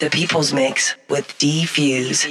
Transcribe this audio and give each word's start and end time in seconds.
The 0.00 0.08
People's 0.08 0.54
Mix 0.54 0.94
with 1.10 1.36
D-Fuse. 1.36 2.26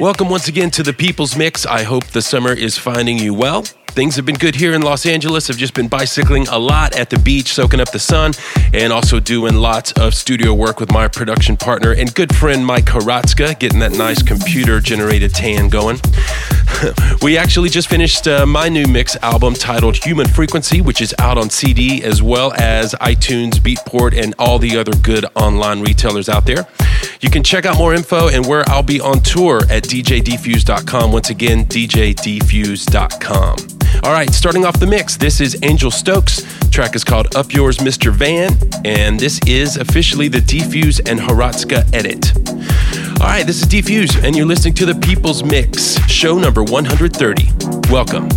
Welcome 0.00 0.28
once 0.28 0.48
again 0.48 0.72
to 0.72 0.82
the 0.82 0.92
People's 0.92 1.36
Mix. 1.36 1.64
I 1.64 1.84
hope 1.84 2.04
the 2.06 2.20
summer 2.20 2.52
is 2.52 2.76
finding 2.76 3.16
you 3.16 3.32
well. 3.32 3.64
Things 3.98 4.14
have 4.14 4.24
been 4.24 4.36
good 4.36 4.54
here 4.54 4.74
in 4.74 4.82
Los 4.82 5.06
Angeles. 5.06 5.50
I've 5.50 5.56
just 5.56 5.74
been 5.74 5.88
bicycling 5.88 6.46
a 6.46 6.56
lot 6.56 6.94
at 6.94 7.10
the 7.10 7.18
beach, 7.18 7.52
soaking 7.52 7.80
up 7.80 7.90
the 7.90 7.98
sun, 7.98 8.32
and 8.72 8.92
also 8.92 9.18
doing 9.18 9.56
lots 9.56 9.90
of 9.90 10.14
studio 10.14 10.54
work 10.54 10.78
with 10.78 10.92
my 10.92 11.08
production 11.08 11.56
partner 11.56 11.90
and 11.90 12.14
good 12.14 12.32
friend 12.32 12.64
Mike 12.64 12.84
Hiratzka, 12.84 13.58
getting 13.58 13.80
that 13.80 13.90
nice 13.90 14.22
computer 14.22 14.78
generated 14.78 15.34
tan 15.34 15.68
going. 15.68 15.98
we 17.22 17.36
actually 17.36 17.70
just 17.70 17.88
finished 17.88 18.28
uh, 18.28 18.46
my 18.46 18.68
new 18.68 18.86
mix 18.86 19.16
album 19.16 19.54
titled 19.54 19.96
Human 19.96 20.28
Frequency, 20.28 20.80
which 20.80 21.00
is 21.00 21.12
out 21.18 21.36
on 21.36 21.50
CD 21.50 22.04
as 22.04 22.22
well 22.22 22.52
as 22.52 22.94
iTunes, 23.00 23.54
Beatport, 23.54 24.16
and 24.16 24.32
all 24.38 24.60
the 24.60 24.76
other 24.76 24.92
good 25.02 25.24
online 25.34 25.80
retailers 25.80 26.28
out 26.28 26.46
there. 26.46 26.68
You 27.20 27.30
can 27.30 27.42
check 27.42 27.66
out 27.66 27.76
more 27.76 27.94
info 27.94 28.28
and 28.28 28.46
where 28.46 28.62
I'll 28.68 28.82
be 28.82 29.00
on 29.00 29.20
tour 29.20 29.62
at 29.70 29.82
djdfuse.com. 29.84 31.12
Once 31.12 31.30
again, 31.30 31.66
djdfuse.com. 31.66 33.56
All 34.04 34.12
right, 34.12 34.30
starting 34.30 34.64
off 34.64 34.78
the 34.78 34.86
mix, 34.86 35.16
this 35.16 35.40
is 35.40 35.58
Angel 35.62 35.90
Stokes. 35.90 36.42
track 36.70 36.94
is 36.94 37.02
called 37.02 37.34
Up 37.34 37.52
Yours, 37.52 37.78
Mr. 37.78 38.12
Van, 38.12 38.56
and 38.84 39.18
this 39.18 39.40
is 39.46 39.76
officially 39.76 40.28
the 40.28 40.40
D-Fuse 40.40 41.00
and 41.00 41.18
Hiratzka 41.18 41.92
edit. 41.92 42.32
All 43.20 43.26
right, 43.26 43.44
this 43.44 43.60
is 43.60 43.66
D-Fuse, 43.66 44.16
and 44.24 44.36
you're 44.36 44.46
listening 44.46 44.74
to 44.74 44.86
the 44.86 44.94
People's 44.94 45.42
Mix, 45.42 45.98
show 46.08 46.38
number 46.38 46.62
130. 46.62 47.90
Welcome. 47.90 48.28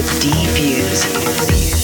With. 0.00 1.77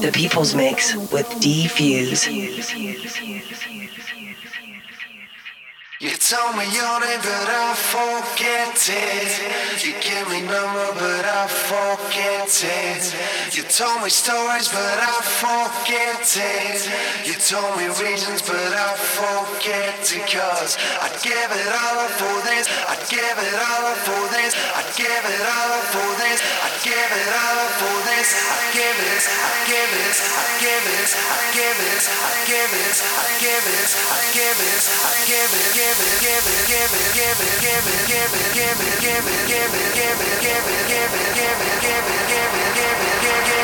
The 0.00 0.12
People's 0.12 0.54
Mix 0.54 0.94
with 1.10 1.40
D-Fuse. 1.40 2.26
You 6.00 6.10
told 6.16 6.56
me 6.56 6.64
your 6.74 7.00
name, 7.00 7.20
but 7.22 7.48
I 7.48 7.72
forget 7.74 8.76
it. 8.90 9.84
You 9.86 9.94
give 10.02 10.28
me 10.28 10.42
number, 10.42 10.92
but 11.00 11.24
I 11.24 11.46
forget 11.46 12.62
it 12.62 13.14
told 13.74 14.06
me 14.06 14.08
stories, 14.08 14.70
but 14.70 14.98
I 15.02 15.18
forget 15.42 16.22
it. 16.22 16.78
You 17.26 17.34
told 17.34 17.74
me 17.74 17.90
reasons, 17.98 18.38
but 18.46 18.70
I 18.70 18.94
forget 18.94 19.98
it. 19.98 20.22
Cause 20.30 20.78
I'd 21.02 21.18
give 21.18 21.34
it 21.34 21.70
all 21.74 22.06
up 22.06 22.14
for 22.14 22.38
this. 22.46 22.70
I'd 22.86 23.02
give 23.10 23.18
it 23.18 23.56
all 23.58 23.90
up 23.90 23.98
for 24.06 24.30
this. 24.30 24.54
I'd 24.78 24.86
give 24.94 25.10
it 25.10 25.42
all 25.42 25.74
up 25.74 25.90
for 25.90 26.06
this. 26.22 26.38
I'd 26.38 26.78
give 26.86 26.94
it 27.18 27.28
all 27.34 27.58
up 27.66 27.74
for 27.82 27.98
this. 28.06 28.30
I'd 28.46 28.78
give 28.78 28.94
it. 28.94 29.22
I'd 29.42 29.66
give 29.66 29.90
it. 29.90 30.22
I'd 30.22 30.54
give 30.62 30.86
it. 30.94 31.10
I'd 31.34 31.50
give 31.58 31.82
it. 31.82 32.04
I'd 32.14 32.46
give 32.46 32.78
it. 32.78 32.94
I'd 32.94 33.42
give 33.42 33.66
it. 33.74 33.90
I'd 33.90 34.30
give 34.38 34.58
it. 34.70 34.82
I'd 35.02 35.26
give 35.26 35.50
it. 35.50 35.66
Give 35.74 35.98
it. 35.98 36.14
Give 36.22 36.46
it. 36.46 36.62
Give 36.70 36.94
it. 36.94 37.10
Give 37.10 37.34
it. 37.34 37.42
Give 37.42 37.42
it. 37.42 37.58
Give 37.58 37.90
it. 37.90 38.12
Give 38.14 38.30
it. 38.30 38.54
Give 38.54 38.78
it. 38.78 39.02
Give 39.02 39.26
it. 39.26 39.42
Give 39.42 39.74
it. 39.74 39.90
Give 39.90 40.14
it. 40.14 40.38
Give 40.38 40.62
it. 40.62 40.86
Give 40.86 41.10
it. 41.10 41.32
Give 41.34 41.54
it. 41.54 41.74
Give 41.74 41.74
it. 41.74 41.74
Give 41.74 42.52
it. 42.54 42.74
Give 42.74 42.94
it. 42.94 43.24
Give 43.24 43.58
it. 43.58 43.63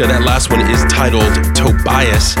That 0.00 0.24
last 0.24 0.48
one 0.48 0.64
is 0.64 0.80
titled 0.88 1.28
Tobias, 1.52 2.32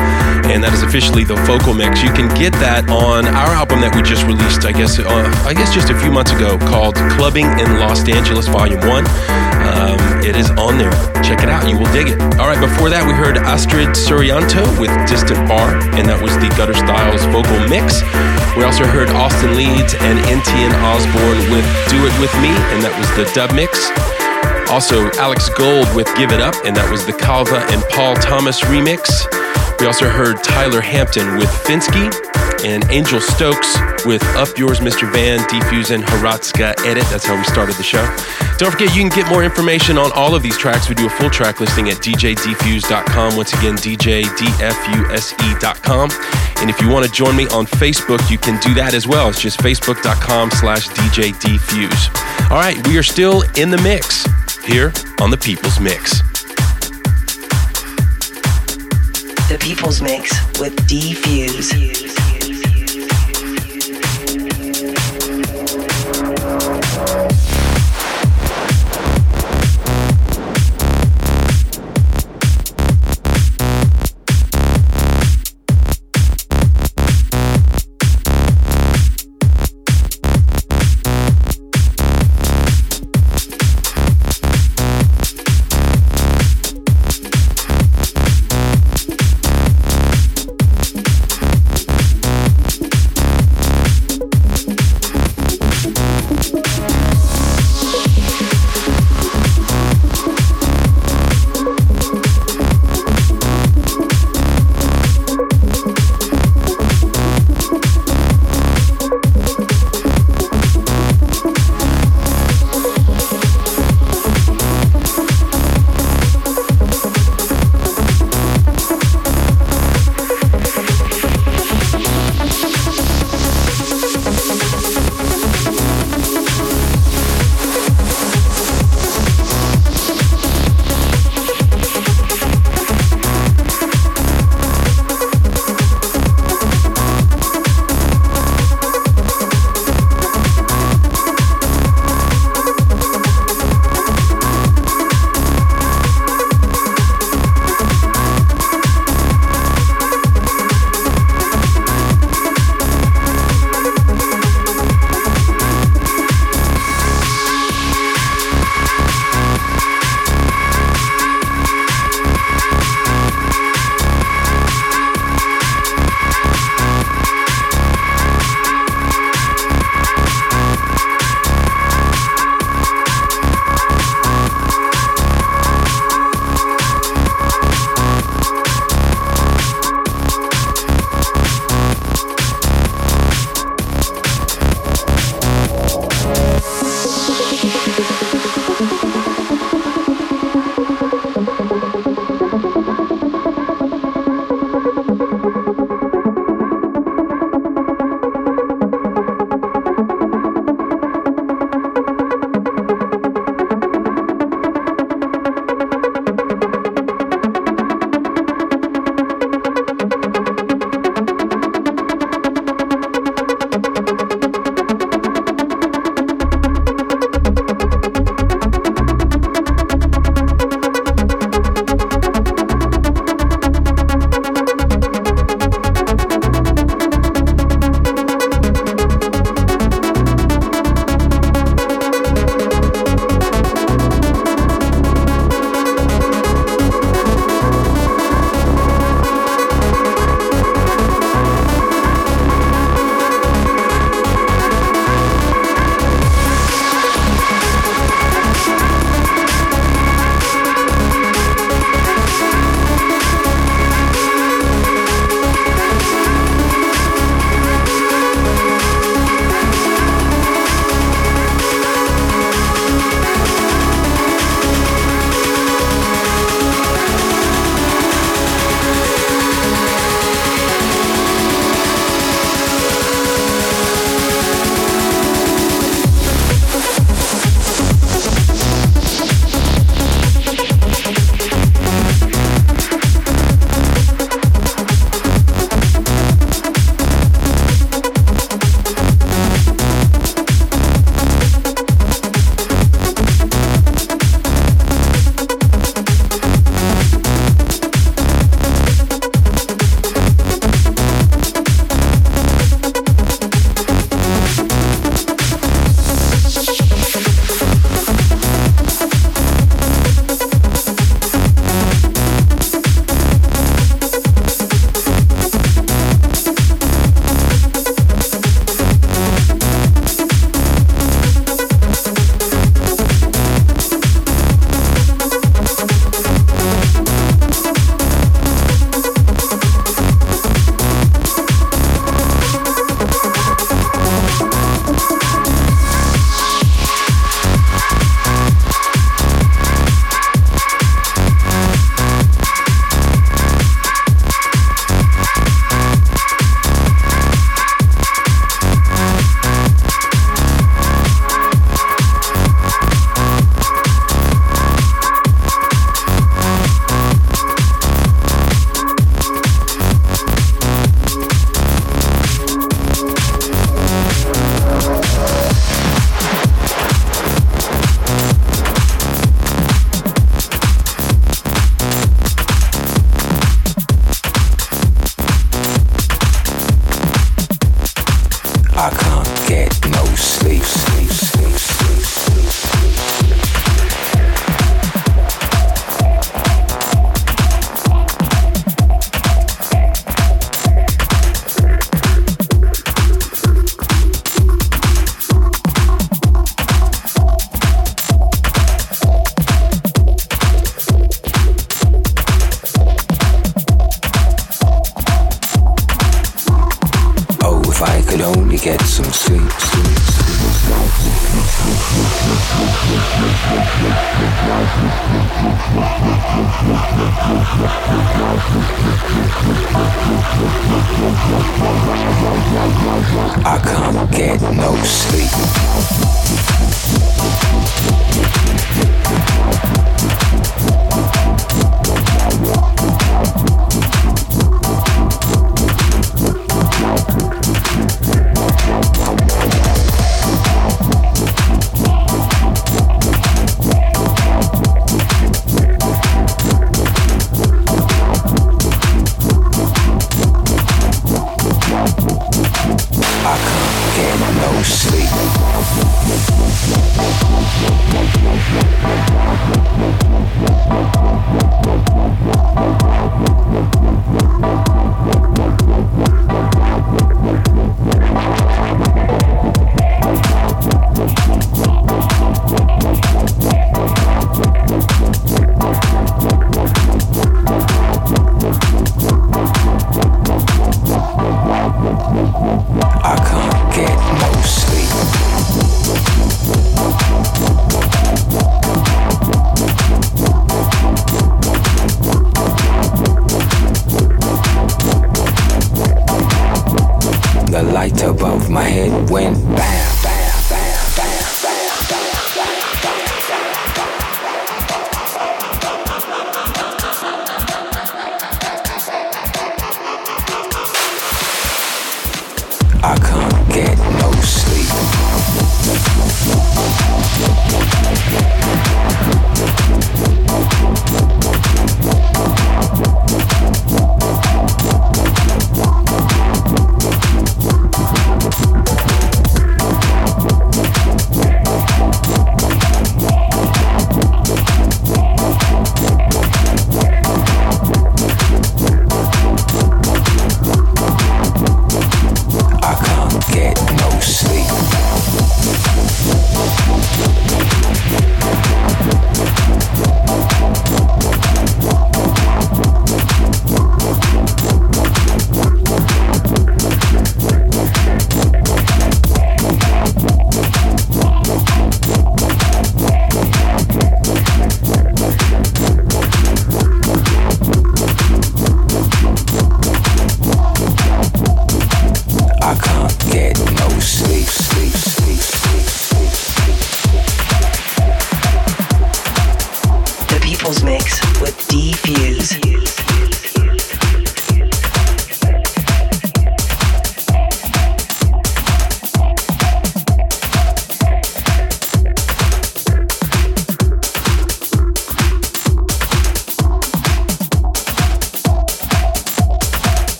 and 0.48 0.64
that 0.64 0.72
is 0.72 0.80
officially 0.80 1.28
the 1.28 1.36
vocal 1.44 1.76
mix. 1.76 2.00
You 2.00 2.08
can 2.08 2.32
get 2.32 2.56
that 2.56 2.88
on 2.88 3.28
our 3.28 3.52
album 3.52 3.84
that 3.84 3.92
we 3.92 4.00
just 4.00 4.24
released, 4.24 4.64
I 4.64 4.72
guess, 4.72 4.96
uh, 4.96 5.04
I 5.44 5.52
guess 5.52 5.68
just 5.68 5.92
a 5.92 5.96
few 6.00 6.08
months 6.08 6.32
ago, 6.32 6.56
called 6.56 6.96
Clubbing 7.20 7.44
in 7.60 7.68
Los 7.76 8.00
Angeles, 8.08 8.48
Volume 8.48 8.80
One. 8.88 9.04
Um, 9.70 10.00
it 10.24 10.40
is 10.40 10.48
on 10.56 10.80
there. 10.80 10.90
Check 11.20 11.44
it 11.44 11.52
out. 11.52 11.68
You 11.68 11.76
will 11.76 11.90
dig 11.92 12.08
it. 12.08 12.16
All 12.40 12.48
right. 12.48 12.58
Before 12.58 12.88
that, 12.88 13.04
we 13.04 13.12
heard 13.12 13.36
Astrid 13.36 13.92
Suryanto 13.92 14.64
with 14.80 14.90
Distant 15.04 15.44
Bar, 15.44 15.76
and 16.00 16.08
that 16.08 16.16
was 16.16 16.32
the 16.40 16.48
Gutter 16.56 16.74
Styles 16.74 17.22
vocal 17.28 17.60
mix. 17.68 18.00
We 18.56 18.64
also 18.64 18.88
heard 18.88 19.12
Austin 19.12 19.52
Leeds 19.54 19.94
and 20.00 20.16
NTN 20.26 20.72
Osborne 20.80 21.44
with 21.52 21.68
Do 21.92 22.00
It 22.08 22.14
With 22.16 22.32
Me, 22.40 22.50
and 22.72 22.80
that 22.80 22.96
was 22.96 23.06
the 23.20 23.28
dub 23.36 23.52
mix. 23.52 23.92
Also, 24.70 25.10
Alex 25.18 25.48
Gold 25.48 25.92
with 25.96 26.06
Give 26.16 26.30
It 26.30 26.40
Up, 26.40 26.54
and 26.64 26.76
that 26.76 26.88
was 26.90 27.04
the 27.04 27.12
Calva 27.12 27.58
and 27.74 27.82
Paul 27.90 28.14
Thomas 28.14 28.60
remix. 28.60 29.26
We 29.80 29.86
also 29.86 30.08
heard 30.08 30.44
Tyler 30.44 30.80
Hampton 30.80 31.36
with 31.36 31.48
Finsky 31.48 32.08
and 32.64 32.84
Angel 32.88 33.20
Stokes 33.20 33.76
with 34.06 34.22
Up 34.36 34.56
Yours, 34.56 34.78
Mr. 34.78 35.10
Van, 35.10 35.40
D:Fuse, 35.48 35.90
and 35.92 36.04
Hiratzka 36.04 36.78
Edit. 36.86 37.04
That's 37.10 37.26
how 37.26 37.34
we 37.36 37.42
started 37.44 37.74
the 37.76 37.82
show. 37.82 38.06
Don't 38.58 38.70
forget, 38.70 38.94
you 38.94 39.02
can 39.02 39.08
get 39.08 39.26
more 39.28 39.42
information 39.42 39.98
on 39.98 40.12
all 40.12 40.36
of 40.36 40.42
these 40.42 40.56
tracks. 40.56 40.88
We 40.88 40.94
do 40.94 41.06
a 41.06 41.10
full 41.10 41.30
track 41.30 41.58
listing 41.60 41.88
at 41.88 41.96
djdfuse.com. 41.96 43.36
Once 43.36 43.52
again, 43.54 43.74
djdfuse.com. 43.74 44.50
And 46.60 46.70
if 46.70 46.80
you 46.80 46.88
want 46.90 47.06
to 47.06 47.10
join 47.10 47.34
me 47.34 47.48
on 47.48 47.66
Facebook, 47.66 48.30
you 48.30 48.38
can 48.38 48.60
do 48.60 48.72
that 48.74 48.94
as 48.94 49.08
well. 49.08 49.30
It's 49.30 49.40
just 49.40 49.58
facebook.com 49.58 50.52
slash 50.52 50.88
djdfuse. 50.90 52.50
All 52.50 52.58
right, 52.58 52.86
we 52.86 52.98
are 52.98 53.02
still 53.02 53.42
in 53.56 53.70
the 53.70 53.78
mix 53.78 54.26
here 54.70 54.92
on 55.20 55.30
the 55.30 55.36
People's 55.36 55.80
Mix. 55.80 56.20
The 59.48 59.58
People's 59.58 60.00
Mix 60.00 60.30
with 60.60 60.86
D:Fuse. 60.86 62.09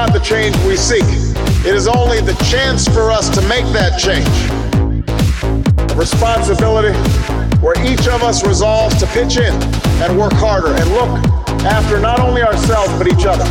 Not 0.00 0.14
the 0.14 0.24
change 0.24 0.56
we 0.64 0.78
seek. 0.78 1.04
It 1.60 1.76
is 1.76 1.86
only 1.86 2.22
the 2.22 2.32
chance 2.48 2.88
for 2.88 3.12
us 3.12 3.28
to 3.36 3.42
make 3.52 3.68
that 3.76 4.00
change. 4.00 4.24
A 5.92 5.94
responsibility 5.94 6.96
where 7.60 7.76
each 7.84 8.08
of 8.08 8.24
us 8.24 8.40
resolves 8.40 8.96
to 8.96 9.06
pitch 9.12 9.36
in 9.36 9.52
and 10.00 10.16
work 10.16 10.32
harder 10.40 10.72
and 10.72 10.88
look 10.96 11.12
after 11.68 12.00
not 12.00 12.18
only 12.18 12.40
ourselves 12.40 12.88
but 12.96 13.12
each 13.12 13.28
other. 13.28 13.44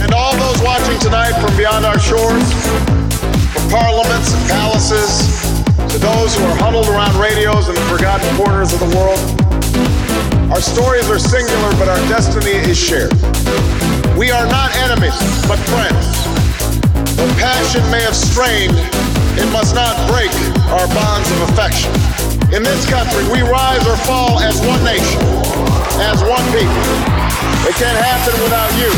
And 0.00 0.16
all 0.16 0.32
those 0.40 0.56
watching 0.64 0.96
tonight 0.96 1.36
from 1.44 1.52
beyond 1.60 1.84
our 1.84 2.00
shores, 2.00 2.48
from 3.52 3.68
parliaments 3.68 4.32
and 4.32 4.42
palaces, 4.48 5.28
to 5.92 6.00
those 6.00 6.32
who 6.40 6.48
are 6.48 6.56
huddled 6.56 6.88
around 6.88 7.20
radios 7.20 7.68
in 7.68 7.74
the 7.76 7.84
forgotten 7.92 8.24
corners 8.40 8.72
of 8.72 8.80
the 8.80 8.88
world, 8.96 9.20
our 10.48 10.64
stories 10.64 11.12
are 11.12 11.20
singular, 11.20 11.68
but 11.76 11.92
our 11.92 12.00
destiny 12.08 12.56
is 12.64 12.80
shared. 12.80 13.12
We 14.22 14.30
are 14.30 14.46
not 14.46 14.70
enemies, 14.76 15.18
but 15.48 15.58
friends. 15.66 16.06
Though 17.16 17.26
passion 17.42 17.82
may 17.90 18.02
have 18.02 18.14
strained, 18.14 18.78
it 19.34 19.50
must 19.50 19.74
not 19.74 19.96
break 20.06 20.30
our 20.70 20.86
bonds 20.94 21.28
of 21.32 21.50
affection. 21.50 21.90
In 22.54 22.62
this 22.62 22.88
country, 22.88 23.24
we 23.32 23.42
rise 23.42 23.84
or 23.84 23.96
fall 23.96 24.38
as 24.38 24.60
one 24.64 24.78
nation, 24.84 25.18
as 26.06 26.22
one 26.22 26.44
people. 26.54 26.70
It 27.66 27.74
can't 27.74 27.98
happen 27.98 28.38
without 28.46 28.70
you. 28.78 28.92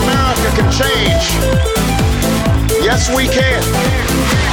America 0.00 0.48
can 0.56 0.72
change. 0.72 1.24
Yes, 2.82 3.14
we 3.14 3.28
can. 3.28 4.51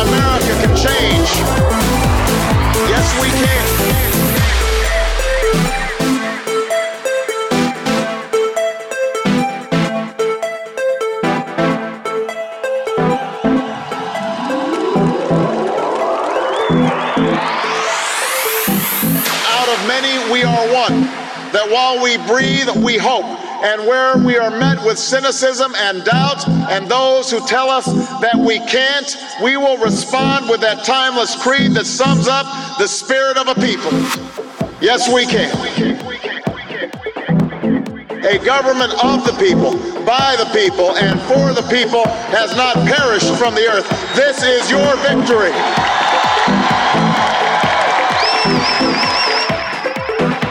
America 0.00 0.54
can 0.62 0.76
change. 0.76 1.30
Yes, 2.88 3.20
we 3.20 3.28
can. 3.30 4.27
Breathe, 22.28 22.68
we 22.84 22.96
hope. 22.96 23.24
And 23.24 23.88
where 23.88 24.16
we 24.18 24.36
are 24.36 24.50
met 24.50 24.84
with 24.84 24.98
cynicism 24.98 25.74
and 25.76 26.04
doubt, 26.04 26.46
and 26.70 26.86
those 26.86 27.28
who 27.30 27.44
tell 27.44 27.70
us 27.70 27.86
that 28.20 28.36
we 28.36 28.60
can't, 28.66 29.16
we 29.42 29.56
will 29.56 29.78
respond 29.78 30.48
with 30.48 30.60
that 30.60 30.84
timeless 30.84 31.34
creed 31.42 31.72
that 31.72 31.86
sums 31.86 32.28
up 32.28 32.46
the 32.78 32.86
spirit 32.86 33.36
of 33.36 33.48
a 33.48 33.54
people. 33.54 33.90
Yes, 34.80 35.12
we 35.12 35.26
can. 35.26 35.50
A 38.24 38.38
government 38.44 38.92
of 39.02 39.24
the 39.24 39.34
people, 39.40 39.72
by 40.04 40.36
the 40.38 40.48
people, 40.52 40.96
and 40.96 41.18
for 41.22 41.52
the 41.54 41.66
people 41.70 42.06
has 42.30 42.54
not 42.54 42.74
perished 42.86 43.34
from 43.36 43.54
the 43.54 43.66
earth. 43.66 43.88
This 44.14 44.42
is 44.42 44.70
your 44.70 44.96
victory. 44.98 45.97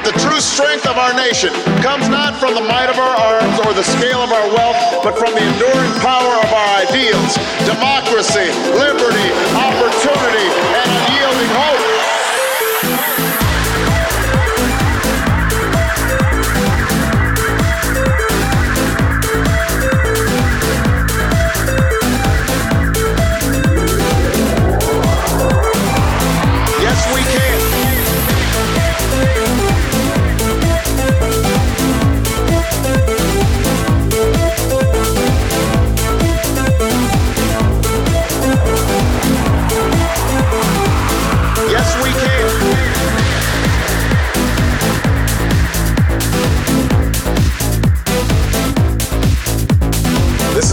The 0.07 0.17
true 0.23 0.39
strength 0.39 0.87
of 0.87 0.95
our 0.97 1.13
nation 1.13 1.51
comes 1.83 2.07
not 2.07 2.39
from 2.39 2.55
the 2.55 2.61
might 2.61 2.89
of 2.89 2.97
our 2.97 3.17
arms 3.19 3.59
or 3.67 3.73
the 3.73 3.83
scale 3.83 4.23
of 4.23 4.31
our 4.31 4.47
wealth, 4.55 5.03
but 5.03 5.19
from 5.19 5.35
the 5.35 5.43
enduring 5.43 5.91
power 5.99 6.31
of 6.31 6.47
our 6.47 6.87
ideals 6.87 7.35
democracy, 7.67 8.47
liberty, 8.79 9.27
opportunity, 9.51 10.47
and 10.79 10.87
unyielding 11.11 11.51
hope. 11.51 11.86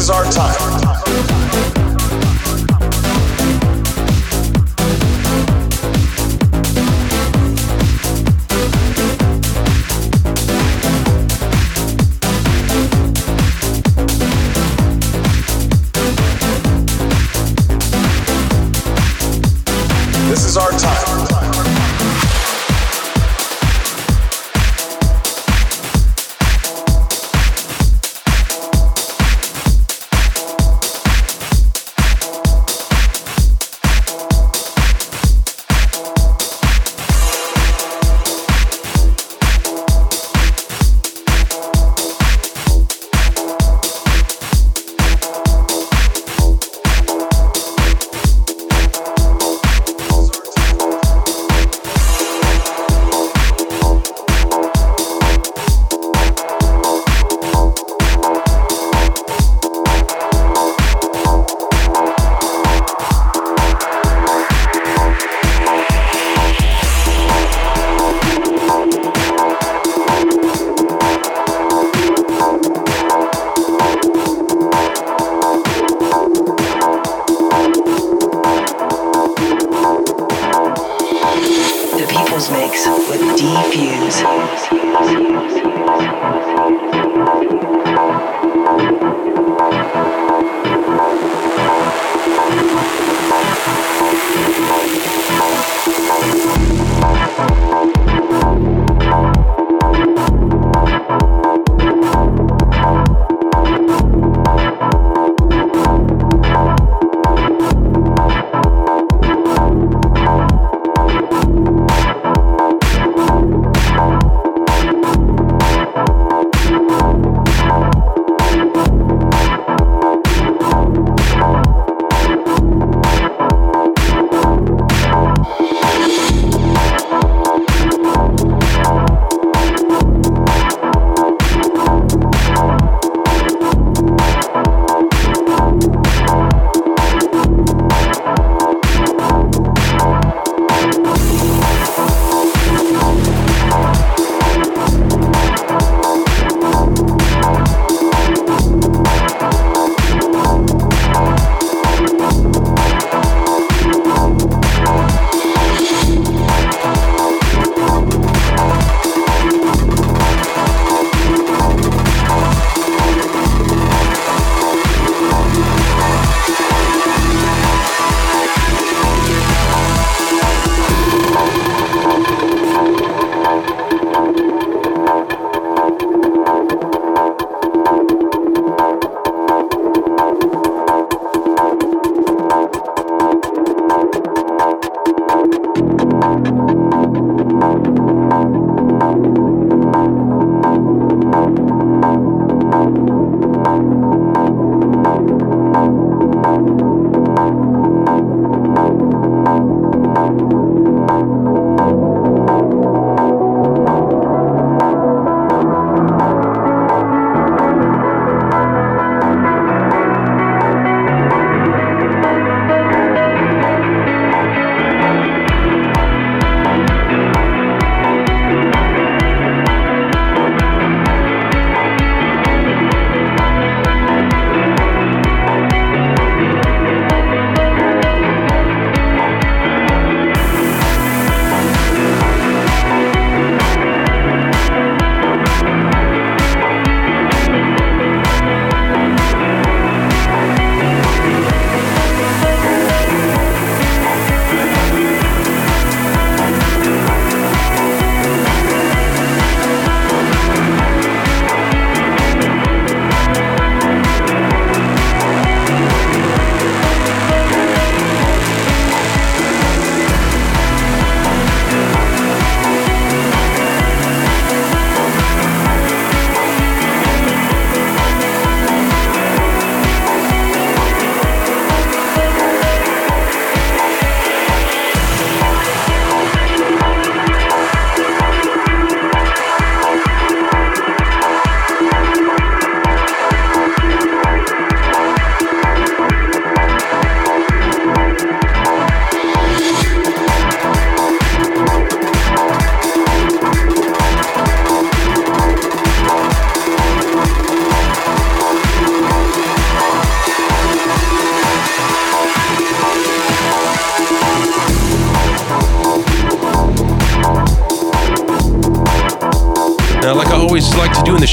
Is 0.05 0.11
our 0.11 0.25
time. 0.31 0.74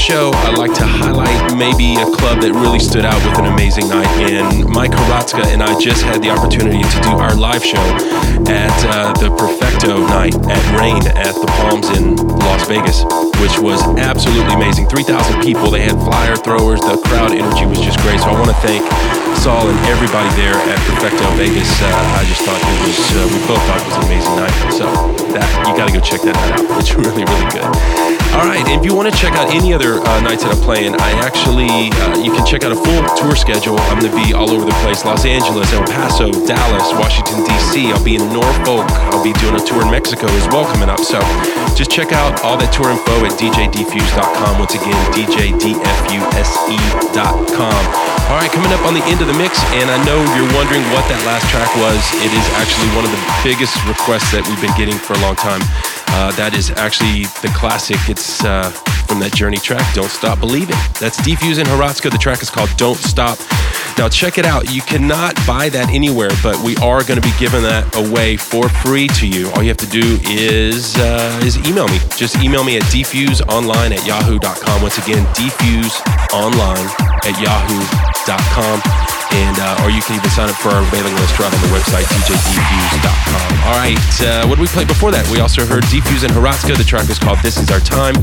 Show, 0.02 0.32
I 0.34 0.50
like 0.58 0.74
to 0.74 0.84
highlight 0.84 1.54
maybe 1.54 1.94
a 1.94 2.10
club 2.18 2.42
that 2.42 2.50
really 2.50 2.82
stood 2.82 3.06
out 3.06 3.22
with 3.22 3.38
an 3.38 3.46
amazing 3.46 3.86
night. 3.86 4.10
And 4.26 4.66
Mike 4.66 4.90
Hiratzka 4.90 5.46
and 5.46 5.62
I 5.62 5.78
just 5.78 6.02
had 6.02 6.18
the 6.18 6.28
opportunity 6.34 6.82
to 6.82 6.98
do 7.06 7.14
our 7.22 7.30
live 7.38 7.62
show 7.62 7.78
at 8.50 8.74
uh, 8.82 9.14
the 9.22 9.30
Perfecto 9.38 10.02
night 10.10 10.34
at 10.50 10.62
Rain 10.74 11.06
at 11.14 11.38
the 11.38 11.46
Palms 11.54 11.86
in 11.94 12.18
Las 12.18 12.66
Vegas, 12.66 13.06
which 13.38 13.54
was 13.62 13.78
absolutely 13.94 14.50
amazing. 14.58 14.90
3,000 14.90 15.38
people. 15.38 15.70
They 15.70 15.86
had 15.86 15.94
flyer 16.02 16.34
throwers. 16.34 16.82
The 16.82 16.98
crowd 17.06 17.30
energy 17.30 17.62
was 17.70 17.78
just 17.78 18.02
great. 18.02 18.18
So 18.18 18.26
I 18.26 18.34
want 18.34 18.50
to 18.50 18.58
thank 18.58 18.82
Saul 19.38 19.70
and 19.70 19.78
everybody 19.86 20.28
there 20.34 20.58
Perfecto 20.86 21.26
Vegas. 21.36 21.70
Uh, 21.80 22.18
I 22.18 22.24
just 22.26 22.42
thought 22.42 22.60
it 22.60 22.78
was, 22.86 22.98
uh, 23.14 23.26
we 23.30 23.38
both 23.46 23.62
thought 23.66 23.80
it 23.80 23.86
was 23.86 23.96
an 23.98 24.04
amazing 24.10 24.36
night. 24.36 24.56
So 24.72 24.86
that 25.32 25.46
you 25.66 25.72
got 25.76 25.88
to 25.88 25.94
go 25.94 26.00
check 26.00 26.20
that 26.22 26.36
out. 26.36 26.60
It's 26.82 26.94
really, 26.98 27.22
really 27.22 27.48
good. 27.54 27.62
All 28.34 28.48
right, 28.48 28.64
if 28.72 28.82
you 28.82 28.96
want 28.96 29.06
to 29.12 29.14
check 29.14 29.34
out 29.38 29.52
any 29.54 29.72
other 29.76 30.00
uh, 30.00 30.20
nights 30.24 30.42
that 30.42 30.50
I'm 30.56 30.64
playing, 30.64 30.96
I 30.98 31.12
actually 31.20 31.92
uh, 32.02 32.16
you 32.18 32.32
can 32.32 32.42
check 32.48 32.64
out 32.64 32.72
a 32.72 32.80
full 32.80 33.04
tour 33.14 33.36
schedule. 33.36 33.78
I'm 33.92 34.00
going 34.00 34.10
to 34.10 34.16
be 34.18 34.32
all 34.32 34.50
over 34.50 34.64
the 34.64 34.74
place: 34.82 35.04
Los 35.04 35.24
Angeles, 35.28 35.70
El 35.70 35.84
Paso, 35.84 36.32
Dallas, 36.48 36.90
Washington 36.96 37.44
D.C. 37.44 37.92
I'll 37.92 38.02
be 38.02 38.16
in 38.16 38.24
Norfolk. 38.32 38.88
I'll 39.12 39.22
be 39.22 39.36
doing 39.36 39.54
a 39.54 39.62
tour 39.62 39.84
in 39.84 39.90
Mexico 39.92 40.26
as 40.26 40.48
well 40.48 40.64
coming 40.64 40.88
up. 40.88 41.04
So 41.04 41.20
just 41.76 41.90
check 41.92 42.10
out 42.10 42.40
all 42.42 42.56
that 42.56 42.72
tour 42.72 42.90
info 42.90 43.22
at 43.28 43.36
djdfuse.com. 43.36 44.58
Once 44.58 44.74
again, 44.74 44.96
djdfuse.com. 45.12 45.82
All 48.30 48.38
right, 48.38 48.50
coming 48.50 48.72
up 48.72 48.84
on 48.86 48.94
the 48.94 49.04
end 49.04 49.20
of 49.20 49.26
the 49.26 49.34
mix, 49.36 49.60
and 49.76 49.90
I 49.90 49.98
know 50.04 50.16
you're 50.36 50.52
wondering 50.56 50.80
what 50.94 51.04
that 51.12 51.20
last 51.28 51.44
track 51.52 51.68
was. 51.76 52.00
It 52.24 52.32
is 52.32 52.46
actually 52.56 52.88
one 52.96 53.04
of 53.04 53.12
the 53.12 53.22
biggest 53.44 53.76
requests 53.84 54.32
that 54.32 54.40
we've 54.48 54.60
been 54.60 54.72
getting 54.72 54.96
for 54.96 55.12
a 55.12 55.20
long 55.20 55.36
time. 55.36 55.60
Uh, 56.16 56.32
that 56.40 56.56
is 56.56 56.70
actually 56.80 57.28
the 57.44 57.52
classic. 57.52 58.00
It's 58.08 58.42
uh, 58.44 58.70
from 59.04 59.20
that 59.20 59.34
Journey 59.34 59.58
track, 59.58 59.84
Don't 59.92 60.08
Stop 60.08 60.40
Believing. 60.40 60.80
That's 60.96 61.20
D:Fuse 61.20 61.58
and 61.58 61.68
Hiratzka. 61.68 62.10
The 62.10 62.16
track 62.16 62.40
is 62.40 62.48
called 62.48 62.70
Don't 62.80 62.96
Stop. 62.96 63.36
Now, 63.98 64.08
check 64.08 64.38
it 64.38 64.44
out. 64.44 64.72
You 64.72 64.82
cannot 64.82 65.34
buy 65.46 65.68
that 65.68 65.90
anywhere, 65.90 66.30
but 66.42 66.56
we 66.64 66.76
are 66.76 67.04
going 67.04 67.20
to 67.20 67.26
be 67.26 67.32
giving 67.38 67.62
that 67.62 67.94
away 67.94 68.36
for 68.36 68.68
free 68.68 69.08
to 69.08 69.26
you. 69.26 69.50
All 69.52 69.62
you 69.62 69.68
have 69.68 69.76
to 69.78 69.86
do 69.86 70.18
is, 70.28 70.96
uh, 70.96 71.40
is 71.44 71.56
email 71.68 71.88
me. 71.88 71.98
Just 72.16 72.36
email 72.42 72.64
me 72.64 72.76
at 72.76 72.82
defuseonline 72.84 73.92
at 73.92 74.06
yahoo.com. 74.06 74.82
Once 74.82 74.98
again, 74.98 75.24
defuseonline 75.34 76.88
at 77.24 77.40
yahoo.com 77.40 78.82
and 79.32 79.56
uh, 79.58 79.82
or 79.82 79.90
you 79.90 80.02
can 80.02 80.16
even 80.16 80.28
sign 80.30 80.48
up 80.48 80.56
for 80.56 80.68
our 80.68 80.84
mailing 80.92 81.14
list 81.16 81.38
right 81.38 81.52
on 81.52 81.60
the 81.64 81.72
website 81.72 82.04
djdfuse.com. 82.04 83.48
All 83.64 83.76
right, 83.78 84.12
uh, 84.20 84.46
what 84.46 84.56
did 84.56 84.62
we 84.62 84.68
play 84.68 84.84
before 84.84 85.10
that? 85.10 85.24
We 85.32 85.40
also 85.40 85.64
heard 85.64 85.84
D:Fuse 85.88 86.24
and 86.24 86.32
Hiratzka. 86.32 86.76
The 86.76 86.84
track 86.84 87.08
is 87.08 87.18
called 87.18 87.38
"This 87.40 87.56
Is 87.56 87.70
Our 87.70 87.80
Time." 87.80 88.14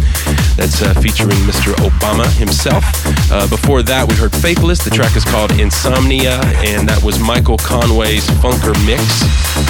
That's 0.55 0.81
uh, 0.81 0.93
featuring 1.01 1.37
Mr. 1.49 1.73
Obama 1.81 2.29
himself. 2.37 2.83
Uh, 3.31 3.47
before 3.49 3.81
that, 3.83 4.07
we 4.07 4.15
heard 4.15 4.35
Faithless. 4.35 4.83
The 4.83 4.91
track 4.91 5.15
is 5.15 5.25
called 5.25 5.51
"Insomnia," 5.59 6.39
and 6.63 6.87
that 6.87 7.03
was 7.03 7.19
Michael 7.19 7.57
Conway's 7.57 8.25
Funker 8.39 8.73
mix 8.87 9.03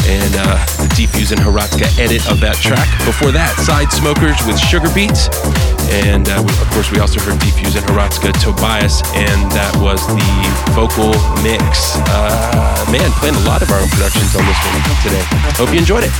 and 0.05 0.33
uh, 0.37 0.57
the 0.77 0.89
D:Fuse 0.95 1.31
and 1.31 1.41
Hiratzka 1.41 1.89
edit 1.99 2.23
of 2.29 2.39
that 2.41 2.55
track. 2.61 2.87
Before 3.05 3.31
that, 3.31 3.57
Side 3.57 3.91
Smokers 3.91 4.37
with 4.45 4.57
Sugar 4.57 4.89
Beats, 4.93 5.27
and 6.05 6.29
uh, 6.29 6.41
we, 6.45 6.51
of 6.61 6.69
course 6.71 6.91
we 6.91 6.99
also 6.99 7.19
heard 7.19 7.39
D:Fuse 7.41 7.75
and 7.75 7.85
Hiratzka 7.89 8.33
Tobias, 8.37 9.01
and 9.17 9.39
that 9.57 9.73
was 9.81 10.01
the 10.13 10.29
vocal 10.77 11.13
mix. 11.41 11.97
Uh, 12.13 12.85
man, 12.91 13.09
playing 13.17 13.35
a 13.35 13.45
lot 13.49 13.61
of 13.61 13.69
our 13.73 13.81
own 13.81 13.89
productions 13.89 14.35
on 14.37 14.45
this 14.45 14.59
one 14.69 14.81
today. 15.01 15.23
Hope 15.57 15.73
you 15.73 15.79
enjoyed 15.79 16.05
it. 16.05 16.13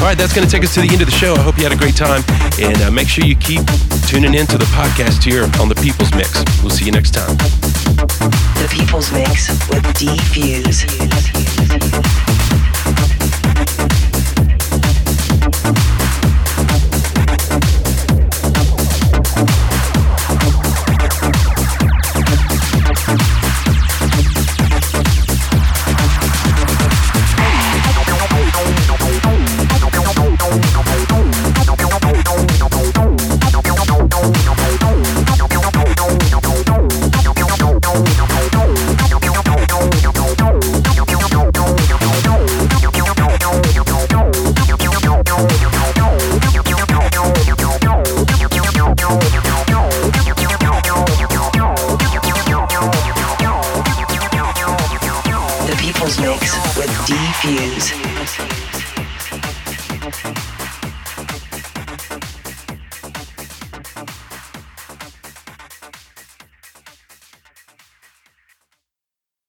All 0.00 0.08
right, 0.08 0.18
that's 0.18 0.32
going 0.32 0.46
to 0.46 0.50
take 0.50 0.64
us 0.64 0.74
to 0.74 0.80
the 0.80 0.90
end 0.90 1.00
of 1.00 1.08
the 1.08 1.14
show. 1.14 1.34
I 1.34 1.42
hope 1.42 1.56
you 1.56 1.64
had 1.64 1.72
a 1.72 1.78
great 1.78 1.96
time. 1.96 2.24
And 2.60 2.76
uh, 2.82 2.90
make 2.90 3.08
sure 3.08 3.24
you 3.24 3.36
keep 3.36 3.62
tuning 4.06 4.34
in 4.34 4.46
to 4.46 4.58
the 4.58 4.64
podcast 4.66 5.22
here 5.22 5.44
on 5.60 5.68
The 5.68 5.74
People's 5.76 6.12
Mix. 6.14 6.44
We'll 6.62 6.70
see 6.70 6.84
you 6.86 6.92
next 6.92 7.12
time. 7.12 7.36
The 7.36 8.68
People's 8.70 9.10
Mix 9.12 9.48
with 9.68 9.82
D:Fuse. 9.94 10.84
People's 10.90 12.23